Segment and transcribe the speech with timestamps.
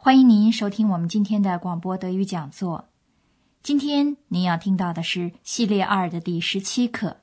[0.00, 2.88] 欢迎您收听我们今天的广播德语讲座。
[3.64, 7.16] 今天您要听到的是系列二的第十七课，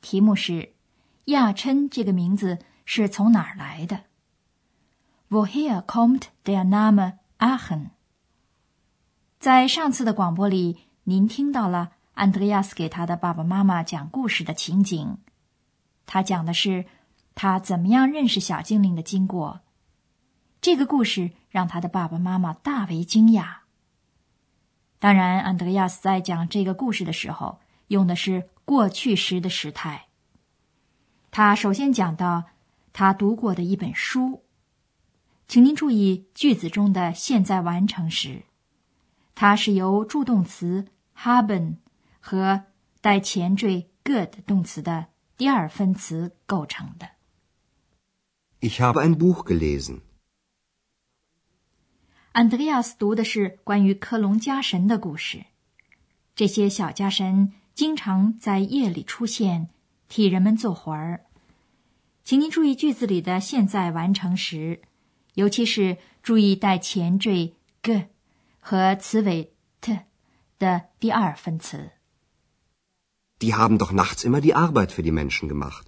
[0.00, 0.74] 题目是
[1.26, 4.00] “亚琛”这个名字是从哪儿来的
[5.30, 7.90] ？Woher kommt der Name Aachen？
[9.38, 15.18] 在上次的广播里，您听到了安德烈亚斯给他的爸爸妈妈讲故事的情景。
[16.06, 16.86] 他讲的是
[17.36, 19.60] 他怎么样认识小精灵的经过。
[20.66, 23.58] 这个故事让他的爸爸妈妈大为惊讶。
[24.98, 30.08] 当然，安德烈亚斯在讲这个故事的时候，用的是过去时的时态。
[31.30, 32.46] 他首先讲到
[32.92, 34.42] 他读过的一本书，
[35.46, 38.42] 请您注意句子中的现在完成时，
[39.36, 41.76] 它是由助动词 haben
[42.18, 42.64] 和
[43.00, 45.06] 带前缀 good 动词的
[45.36, 47.10] 第二分词构成的。
[48.58, 50.00] Ich habe ein Buch gelesen.
[52.36, 55.46] 安德烈亚斯读的是关于克隆家神的故事。
[56.34, 59.70] 这些小家神经常在夜里出现，
[60.06, 61.24] 替人们做活儿。
[62.24, 64.82] 请您注意句子里的现在完成时，
[65.32, 68.04] 尤其是注意带前缀 g
[68.60, 70.00] 和词尾 t
[70.58, 71.92] 的第二分词。
[73.38, 75.86] Die haben doch nachts immer die Arbeit für die Menschen gemacht.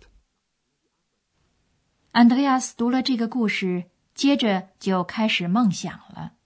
[2.12, 6.36] 安德烈亚斯读了这个故事，接着就开始梦想了。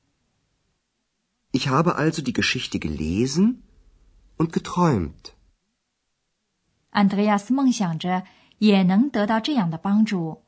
[1.63, 3.63] Ich habe also die Geschichte gelesen
[4.37, 5.33] und geträumt.
[6.91, 8.25] 安德烈亚斯梦想着
[8.59, 10.43] 也能得到这样的帮助，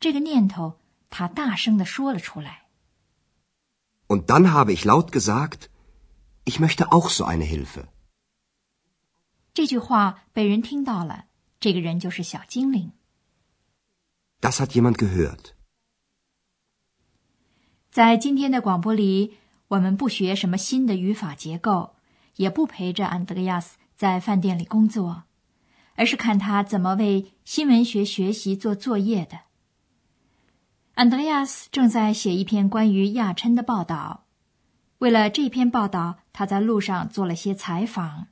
[0.00, 2.64] 这个念头他大声的说了出来。
[4.08, 5.68] Und dann habe ich laut gesagt,
[6.44, 7.84] ich möchte auch so eine Hilfe.
[9.54, 11.26] 这句话被人听到了，
[11.60, 12.90] 这个人就是小精灵。
[14.40, 15.52] Das hat jemand gehört.
[17.92, 19.36] 在今天的广播里。
[19.70, 21.94] 我们不学什么新的语法结构，
[22.34, 25.22] 也不陪着安德烈亚斯在饭店里工作，
[25.94, 29.42] 而是看他怎么为新闻学学习做作业的。
[30.94, 34.24] 安德烈亚斯正在写一篇关于亚琛的报道，
[34.98, 38.26] 为了这篇报道，他在路上做了些采访。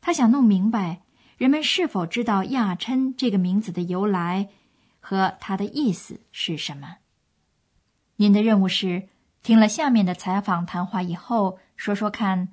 [0.00, 1.02] 他想弄明白
[1.36, 4.48] 人们是否知道亚琛这个名字的由来
[4.98, 6.96] 和它的意思是什么。
[8.16, 9.10] 您的任务是。
[9.47, 12.49] 听了下面的采访谈话以后，说说看，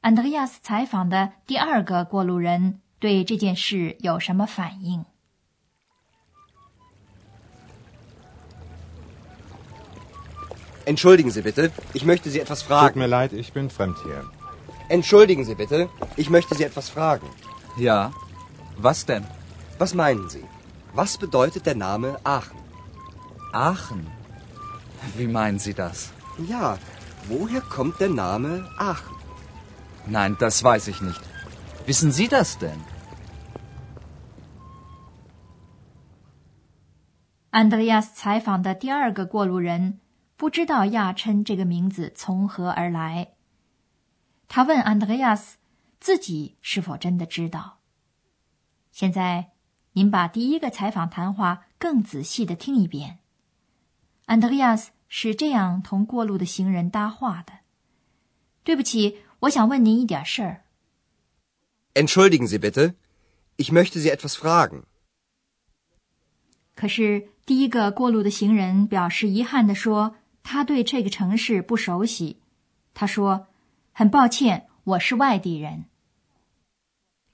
[0.00, 5.04] 安德烈亚斯采访的第二个过路人对这件事有什么反应？
[10.84, 12.94] Entschuldigen Sie bitte, ich möchte Sie etwas fragen.
[12.94, 14.24] Tut mir leid, ich bin fremd hier.
[14.88, 17.28] Entschuldigen Sie bitte, ich möchte Sie etwas fragen.
[17.76, 18.10] Ja,
[18.76, 19.22] was denn?
[19.78, 20.44] Was meinen Sie?
[20.94, 22.58] Was bedeutet der Name Aachen?
[23.52, 24.06] Aachen?
[25.16, 26.12] Wie meinen Sie das?
[26.45, 26.77] Ja,
[27.27, 29.15] woher kommt der Name Aachen?
[30.05, 31.21] Nein, das weiß ich nicht.
[31.87, 32.79] Wissen Sie das denn?
[37.49, 39.99] Andreas 采访的第二个过路人
[40.35, 43.33] 不知道亚琛这个名字从何而来。
[44.47, 45.53] 他问 Andreas
[45.99, 47.79] 自己是否真的知道。
[48.91, 49.53] 现在，
[49.93, 53.19] 您把第一个采访谈话更仔细的听一遍。
[54.27, 54.91] 安德烈亚斯。
[55.07, 57.53] 是这样同过路的行人搭话的。
[58.63, 60.63] 对不起，我想问您一点事儿。
[61.93, 62.95] Entschuldigen Sie bitte,
[63.55, 64.83] ich möchte Sie etwas fragen。
[66.75, 72.37] 可是第一个过路的行人表示遗憾地说，他对这个城市不熟悉。
[72.93, 73.47] 他说
[73.93, 75.85] ：“很抱歉，我是外地人。”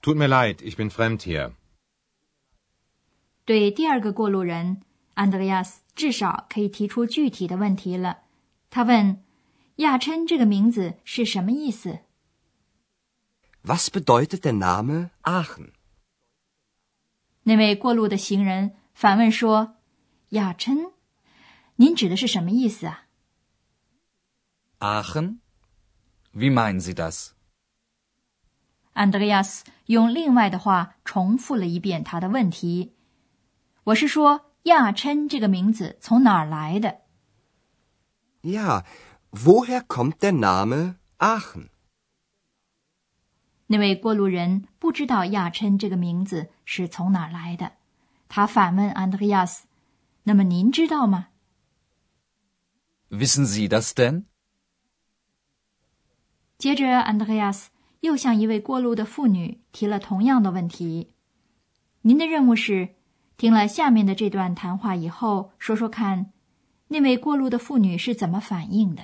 [0.00, 1.52] Tut mir leid, ich bin fremd hier。
[3.44, 4.80] 对第二个过路人。
[5.14, 8.22] 安德烈亚斯至少可以提出具体的问题了。
[8.70, 9.22] 他问
[9.76, 12.00] ：“亚琛这个名字是什么意思
[13.62, 15.70] ？”Was bedeutet der Name Aachen？
[17.44, 19.76] 那位过路的行人反问说
[20.30, 20.92] ：“亚琛，
[21.76, 23.06] 您指的是什么意思啊
[24.80, 27.30] ？”Aachen？Wie meinen Sie das？
[28.94, 32.94] 安德烈亚斯用另外的话重复了一遍他的问题
[33.84, 37.02] ：“我是说。”亚琛这个名字从哪儿来的
[38.42, 38.84] ？Ja,
[39.30, 41.68] woher kommt der Name Aachen？
[43.66, 47.72] 那位过路人不知道亚琛这个名字是从哪儿来的，
[48.28, 49.66] 他反问安德烈亚斯
[50.24, 51.28] ：“那么您知道吗？”
[53.10, 54.24] Wissen Sie das denn？
[56.56, 57.70] 接着，安德烈亚斯
[58.00, 61.12] 又向一位过路的妇女提了同样的问题
[62.00, 62.94] ：“您的任务是
[63.36, 66.32] 听了下面的这段谈话以后，说说看，
[66.88, 69.02] 那位过路的妇女是怎么反应的。”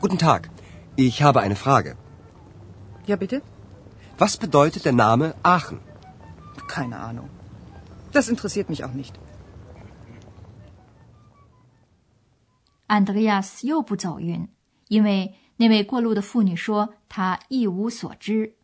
[0.00, 0.50] Guten Tag,
[0.96, 1.96] ich habe eine Frage.
[3.06, 3.42] Ja, bitte?
[4.18, 5.78] Was bedeutet der Name Aachen?
[6.68, 7.28] Keine Ahnung.
[8.12, 9.14] Das interessiert mich auch nicht.
[12.86, 14.48] 安德烈亚斯又不走运，
[14.88, 18.55] 因为那位过路的妇女说她一无所知。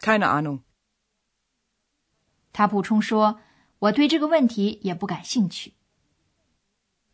[0.00, 0.60] Keine Ahnung.
[2.52, 3.40] 他补充说
[3.78, 5.74] ：“我对这个问题也不感兴趣。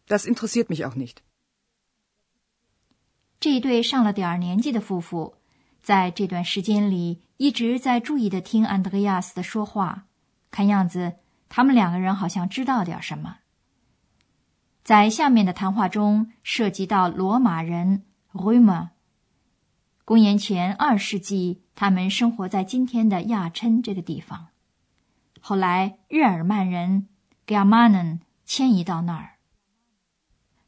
[0.07, 1.17] Das interessiert mich auch nicht.
[3.41, 5.37] ”这一对上了点儿年纪的夫妇，
[5.83, 10.07] 在这段时间里一直在注意的听安德烈亚斯的说话，
[10.51, 11.17] 看样子
[11.49, 13.39] 他们两个人好像知道点什么。
[14.83, 18.91] 在下面的谈话中，涉及到罗马人 Römer。
[20.07, 24.51] 公元前二世纪，他们生活在今天的亚琛这个地方。
[25.41, 27.09] 后来，日耳曼人
[27.45, 29.31] Germanen 迁移到那儿。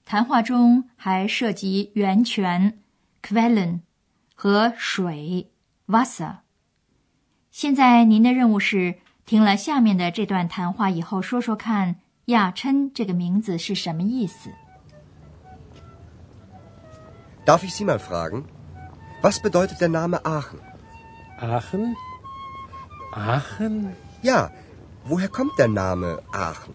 [0.05, 2.81] 谈话中还涉及源泉
[3.23, 3.83] Quellen
[4.35, 5.53] 和水
[5.87, 6.39] Wasser。
[7.53, 14.51] 现在您的任务是听了下面的这段谈话以后，说说看亚琛这个名字是什么意思。
[17.47, 18.43] Darf ich Sie mal fragen?
[19.21, 20.61] Was bedeutet der Name Aachen?
[21.41, 21.97] Aachen?
[23.13, 23.97] Aachen?
[24.23, 24.51] Ja,
[25.05, 26.75] woher kommt der Name Aachen?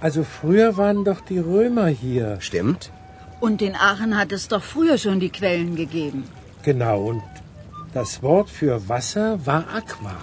[0.00, 2.40] Also früher waren doch die Römer hier.
[2.40, 2.92] Stimmt?
[3.40, 6.24] Und in Aachen hat es doch früher schon die Quellen gegeben.
[6.62, 7.22] Genau, und
[7.94, 10.16] das Wort für Wasser war Aqua.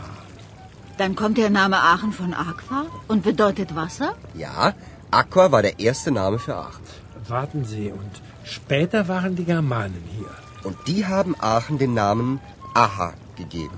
[0.98, 4.16] Dann kommt der Name Aachen von Aqua und bedeutet Wasser?
[4.34, 4.74] Ja,
[5.12, 6.86] Aqua war der erste Name für Aachen.
[7.28, 10.45] Warten Sie, und später waren die Germanen hier.
[10.66, 12.40] Und die haben Aachen den Namen
[12.74, 13.78] Aha gegeben.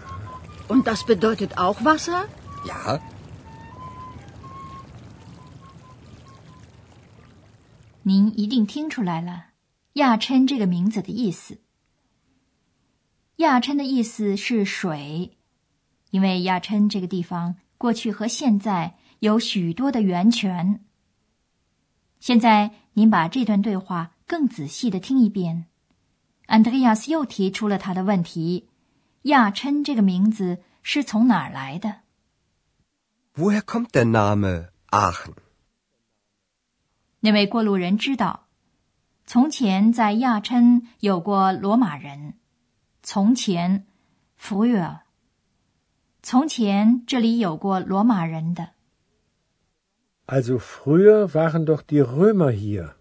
[0.70, 2.28] Und das bedeutet auch Wasser?
[2.66, 3.00] Ja,
[8.04, 9.48] 您一定听出来了，
[9.94, 11.60] 亚琛这个名字的意思。
[13.38, 15.38] 亚琛的意思是水，
[16.12, 20.86] 因为亚琛这个地方过去和现在有许多的源泉。
[22.22, 25.66] 现在您把这段对话更仔细的听一遍。
[26.48, 28.68] 安德烈亚斯又提出了他的问题：
[29.24, 31.98] 亚琛这个名字是从哪儿来的
[33.36, 35.34] ？woher kommt der Name Aachen?
[37.20, 38.48] 那位过路人知道，
[39.26, 42.34] 从前在亚琛有过罗马人。
[43.04, 43.86] 从前
[44.42, 45.00] früher，
[46.22, 48.70] 从前这里有过罗马人的。
[50.26, 52.96] Also früher waren doch die Römer hier.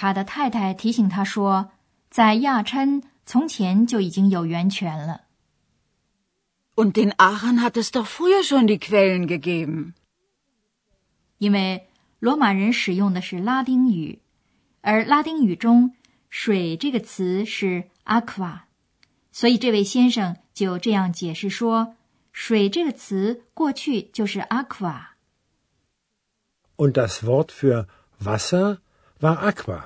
[0.00, 1.72] 他的太太提醒他说，
[2.08, 5.22] 在亚琛从前就已经有源泉了。
[6.76, 9.94] Und in Aachen hat es doch früher schon die Quellen gegeben.
[11.38, 11.88] 因为
[12.20, 14.20] 罗马人使用的是拉丁语，
[14.82, 15.96] 而拉丁语中
[16.30, 18.60] “水”这个词是 aqua，
[19.32, 21.96] 所以这位先生就这样解释说
[22.30, 25.08] ：“水这个词过去就是 aqua。
[26.76, 27.88] Und das Wort für
[28.22, 28.78] Wasser
[29.20, 29.82] war Aqua.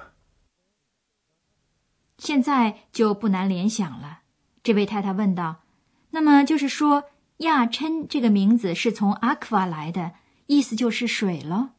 [2.18, 4.20] 现在就不难联想了。
[4.62, 5.64] 这位太太问道
[6.10, 10.12] ：“那么就是说，亚琛这个名字是从 aqua 来的，
[10.46, 11.74] 意思就是水了？”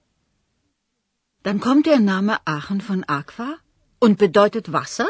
[1.43, 3.59] Dann kommt der Name Aachen von Aqua
[3.99, 5.07] und bedeutet Wasser?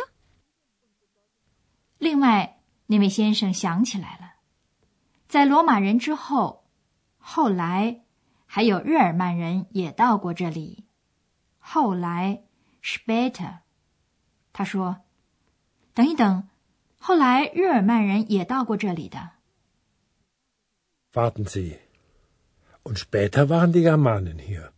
[1.97, 4.33] 另外，那位先生想起来了，
[5.27, 6.65] 在罗马人之后，
[7.17, 8.01] 后来
[8.45, 10.82] 还有日耳曼人也到过这里。
[11.65, 12.43] 后来
[12.83, 13.59] später，
[14.51, 14.97] 他说
[15.95, 16.47] ：“等一等，
[16.99, 19.31] 后来日耳曼人也到过这里的。
[21.13, 21.77] Warten Sie.
[22.83, 24.71] Und später waren die Germanen hier.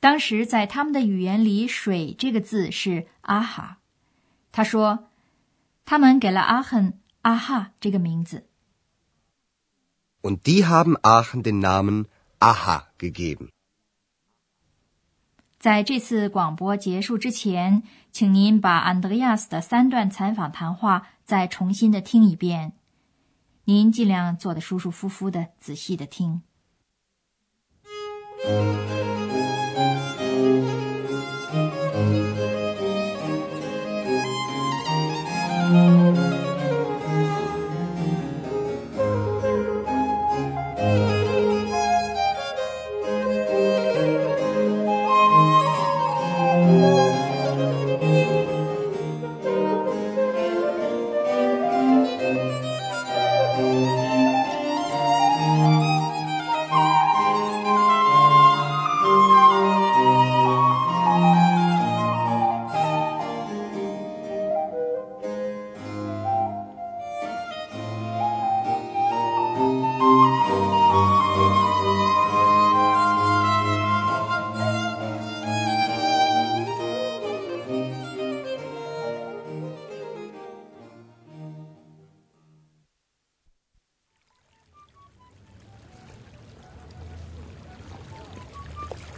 [0.00, 3.80] 当时在他们的语言里，“水”这个字是阿哈。
[4.50, 5.08] 他说，
[5.84, 8.48] 他们给了阿亨阿哈这个名字。
[10.22, 12.06] Und die haben Aachen den Namen
[12.38, 13.50] Aha gegeben.
[15.58, 22.74] 在这次广播结束之前，请您把安德烈亚斯的三段采访谈话再重新的听一遍。
[23.64, 26.42] 您尽量坐得舒舒服服的，仔细的听。「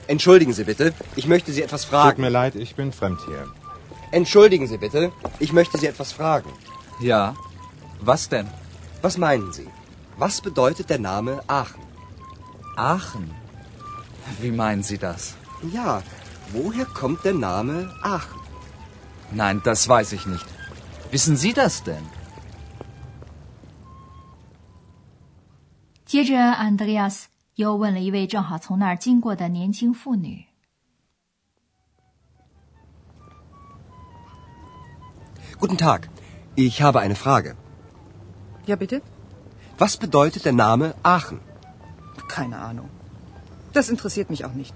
[0.10, 2.22] Entschuldigen Sie bitte, ich möchte Sie etwas Tut fragen.
[2.22, 3.48] mir leid, ich bin fremd hier.
[4.12, 6.52] Entschuldigen Sie bitte, ich möchte Sie etwas fragen.
[7.00, 7.36] Ja.
[8.02, 8.48] Was denn?
[9.02, 9.68] Was meinen Sie?
[10.18, 11.82] Was bedeutet der Name Aachen?
[12.78, 13.32] Aachen.
[14.42, 15.36] Wie meinen Sie das?
[15.74, 16.04] Ja,
[16.54, 18.40] woher kommt der Name Aachen?
[19.32, 20.46] Nein, das weiß ich nicht.
[21.12, 22.06] Wissen Sie das denn?
[26.06, 27.28] 接着，安德烈亚斯
[27.61, 30.47] 又问了一位正好从那儿经过的年轻妇女。
[35.61, 36.01] Guten Tag,
[36.57, 37.55] ich habe eine Frage.
[38.67, 39.03] Ja, bitte?
[39.79, 41.41] Was bedeutet der Name Aachen?
[42.29, 42.89] Keine Ahnung.
[43.75, 44.75] Das interessiert mich auch nicht.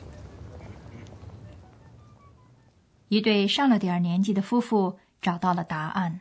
[3.09, 6.21] 一对上了点儿年纪的夫妇找到了答案。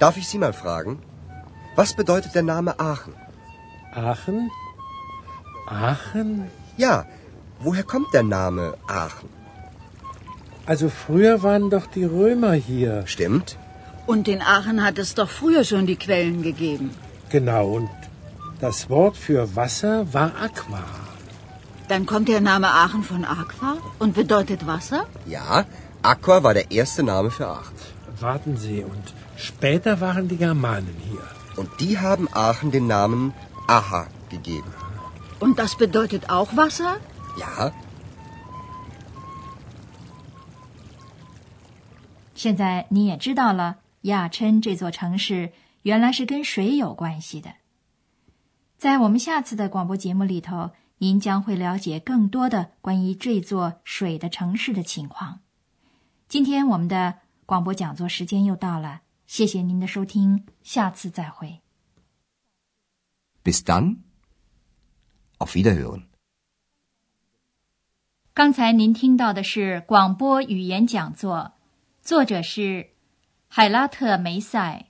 [0.00, 0.98] Darf ich Sie mal fragen?
[1.76, 3.14] Was bedeutet der Name Aachen?
[3.92, 4.50] Aachen?
[5.66, 6.30] Aachen?
[6.76, 7.04] Ja,
[7.58, 9.28] woher kommt der Name Aachen?
[10.64, 13.02] Also früher waren doch die Römer hier.
[13.06, 13.58] Stimmt?
[14.06, 16.90] Und in Aachen hat es doch früher schon die Quellen gegeben.
[17.28, 17.90] Genau, und
[18.60, 20.84] das Wort für Wasser war Aqua.
[21.88, 25.04] Dann kommt der Name Aachen von Aqua und bedeutet Wasser?
[25.26, 25.64] Ja,
[26.02, 27.76] Aqua war der erste Name für Aachen.
[28.18, 29.06] Warten Sie, und
[29.40, 31.24] später waren die Germanen hier.
[31.56, 33.32] Und die haben Aachen den Namen
[33.66, 34.72] Aha gegeben.
[35.40, 37.00] Und das bedeutet auch Wasser?
[37.38, 37.72] Ja,
[42.34, 47.50] 现在你也知道了，亚琛这座城市原来是跟水有关系的。
[48.78, 55.40] 在我们下次的广播节目里头，您将会了解更多的关于这座水的城市的情况。
[56.28, 61.60] 今天我们的广播讲座时间又到了，谢谢您的收听，下次再会。
[63.44, 63.98] bis dann.
[65.38, 66.06] Auf Wiederhören.
[68.34, 71.52] 刚才您听到的是广播语言讲座，
[72.02, 72.90] 作者是
[73.46, 74.86] 海拉特梅塞，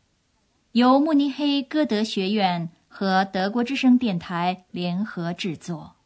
[0.72, 5.96] 由慕尼黑歌德学院和德国之声电台联合制作。